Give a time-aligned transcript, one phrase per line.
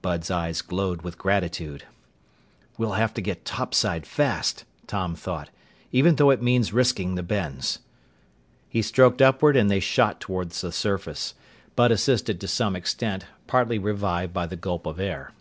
[0.00, 1.84] Bud's eyes glowed with gratitude.
[2.78, 5.50] "We'll have to get topside fast," Tom thought,
[5.92, 7.80] "even though it means risking the bends."
[8.70, 11.34] He stroked upward and they shot toward the surface.
[11.74, 15.32] Bud assisted to some extent, partly revived by the gulp of air.